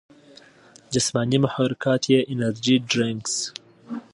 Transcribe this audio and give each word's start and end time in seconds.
جسماني 0.93 1.37
محرکات 1.45 2.03
ئې 2.11 2.19
انرجي 2.31 2.75
ډرنکس، 2.89 3.35